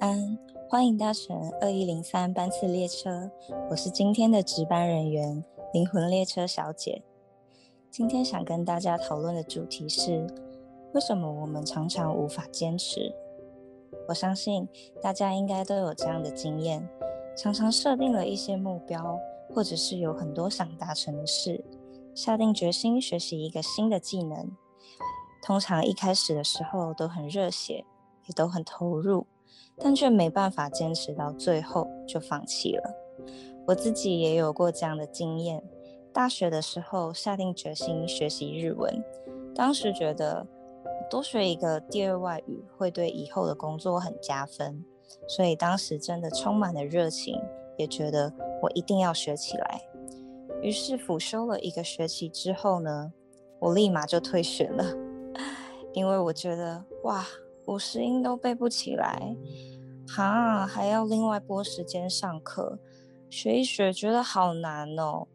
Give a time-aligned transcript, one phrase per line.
[0.00, 3.30] 安，欢迎搭乘二一零三班次列车，
[3.68, 5.44] 我是今天的值班人员
[5.74, 7.02] 灵魂列车小姐。
[7.90, 10.26] 今天想跟大家讨论的主题是：
[10.94, 13.14] 为什么我们常常无法坚持？
[14.08, 14.66] 我相信
[15.02, 16.88] 大家应该都有这样的经验，
[17.36, 19.18] 常常设定了一些目标，
[19.54, 21.62] 或者是有很多想达成的事，
[22.14, 24.50] 下定决心学习一个新的技能。
[25.42, 27.84] 通常一开始的时候都很热血，
[28.26, 29.26] 也都很投入，
[29.76, 32.94] 但却没办法坚持到最后就放弃了。
[33.66, 35.62] 我自己也有过这样的经验。
[36.12, 39.02] 大学的时候下定决心学习日文，
[39.54, 40.44] 当时觉得
[41.08, 44.84] 多学一个第二外语会对以后的工作很加分，
[45.28, 47.40] 所以当时真的充满了热情，
[47.76, 49.80] 也觉得我一定要学起来。
[50.62, 53.12] 于是辅修了一个学期之后呢，
[53.60, 54.84] 我立马就退学了。
[55.94, 57.24] 因为我觉得哇，
[57.66, 59.36] 五十音都背不起来，
[60.08, 62.78] 哈，还要另外拨时间上课
[63.28, 65.26] 学一学，觉得好难哦。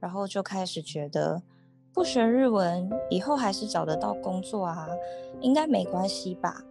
[0.00, 1.42] 然后就开始觉得
[1.92, 4.88] 不学日文以后还是找得到工作啊，
[5.40, 6.62] 应该没关系吧？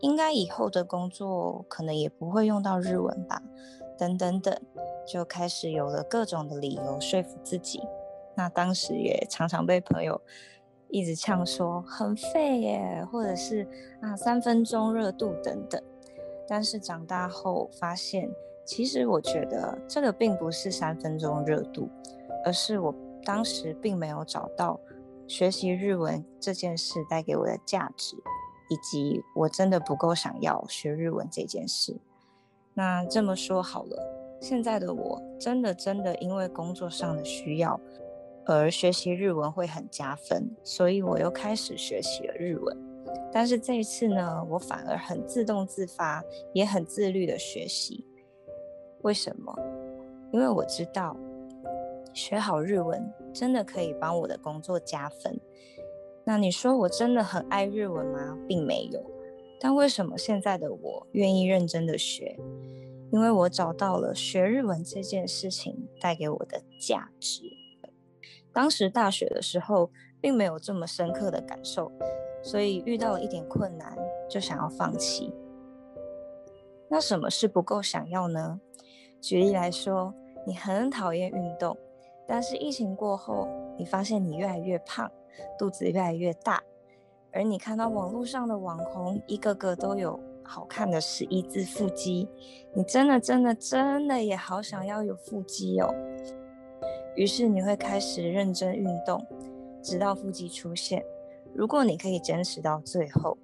[0.00, 3.42] 应该以后的工作可能也不会用到日文吧？
[3.98, 4.58] 等等等，
[5.06, 7.82] 就开始有了各种的理由说服自己。
[8.34, 10.20] 那当时也常常被朋友。
[10.90, 13.66] 一直呛说很废耶，或者是
[14.00, 15.80] 啊三分钟热度等等。
[16.48, 18.28] 但是长大后发现，
[18.64, 21.88] 其实我觉得这个并不是三分钟热度，
[22.44, 24.80] 而是我当时并没有找到
[25.28, 28.16] 学习日文这件事带给我的价值，
[28.68, 31.96] 以及我真的不够想要学日文这件事。
[32.74, 37.78] 那这么说好了，现在的我真的真的因为工作上的需要。
[38.56, 42.76] 而学习日文会很加分，所以我又开始学习了日文。
[43.32, 46.22] 但是这一次呢，我反而很自动自发，
[46.52, 48.04] 也很自律的学习。
[49.02, 49.54] 为什么？
[50.32, 51.16] 因为我知道
[52.12, 55.40] 学好日文真的可以帮我的工作加分。
[56.24, 58.38] 那你说我真的很爱日文吗？
[58.46, 59.02] 并没有。
[59.58, 62.38] 但为什么现在的我愿意认真的学？
[63.12, 67.42] 因为我找到了学日文这件事情带给我的价值。
[68.52, 69.90] 当时大学的时候，
[70.20, 71.90] 并没有这么深刻的感受，
[72.42, 73.96] 所以遇到了一点困难
[74.28, 75.32] 就想要放弃。
[76.88, 78.60] 那什么是不够想要呢？
[79.20, 80.12] 举例来说，
[80.46, 81.76] 你很讨厌运动，
[82.26, 85.10] 但是疫情过后，你发现你越来越胖，
[85.58, 86.60] 肚子越来越大，
[87.32, 92.28] 而你看到网络上的网红一个个都有好看的十一字腹肌，
[92.74, 95.94] 你真的真的真的也好想要有腹肌哦。
[97.20, 99.22] 于是你会开始认真运动，
[99.82, 101.04] 直到腹肌出现。
[101.52, 103.36] 如果你可以坚持到最后，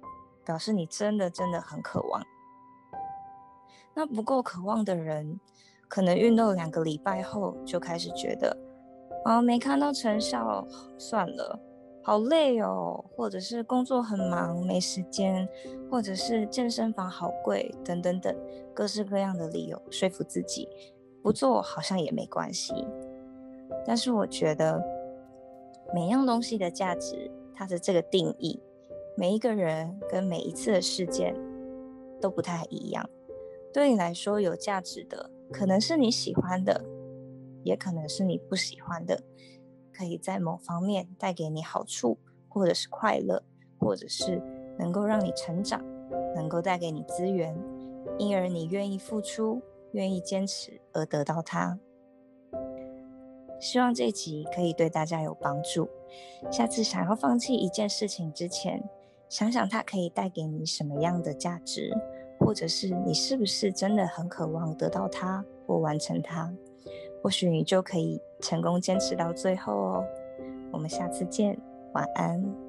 [0.43, 2.19] 表示你真的真的很渴望。
[3.93, 5.39] 那不够渴望的人，
[5.87, 8.57] 可能运动两个礼拜后就开始觉得，
[9.23, 10.67] 啊，没看到成效，
[10.97, 11.59] 算了，
[12.01, 15.47] 好累哦，或者是工作很忙没时间，
[15.91, 18.35] 或者是健身房好贵，等等等，
[18.73, 20.67] 各式各样的理由说服自己，
[21.21, 22.73] 不做好像也没关系。
[23.85, 24.83] 但是我觉得
[25.93, 28.61] 每样东西的价值，它的这个定义，
[29.15, 31.35] 每一个人跟每一次的事件
[32.21, 33.09] 都不太一样。
[33.73, 36.83] 对你来说有价值的，可能是你喜欢的，
[37.63, 39.21] 也可能是你不喜欢的。
[39.93, 42.17] 可以在某方面带给你好处，
[42.47, 43.43] 或者是快乐，
[43.79, 44.41] 或者是
[44.77, 45.83] 能够让你成长，
[46.35, 47.57] 能够带给你资源，
[48.19, 49.61] 因而你愿意付出，
[49.93, 51.79] 愿意坚持而得到它。
[53.59, 55.89] 希望这集可以对大家有帮助。
[56.51, 58.83] 下次想要放弃一件事情之前，
[59.29, 61.91] 想想它可以带给你什么样的价值，
[62.39, 66.53] 或者是你是不是真的很渴望得到它或完成它？
[67.23, 70.05] 或许你就可以成功坚持到最后哦。
[70.71, 71.59] 我们下次见，
[71.93, 72.66] 晚安。